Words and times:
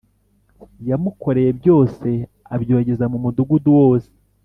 Yamukoreye 0.89 1.51
byose 1.59 2.07
abyogeza 2.55 3.05
mu 3.11 3.17
mudugudu 3.23 3.69
wose 3.79 4.09